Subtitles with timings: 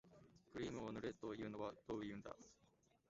[0.51, 2.35] クリームを塗れというのはどういうんだ